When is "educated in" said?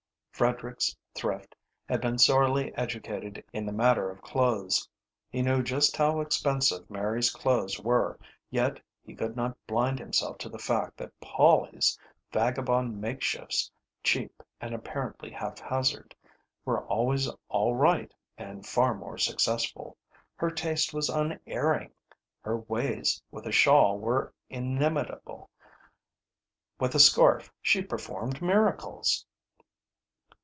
2.75-3.63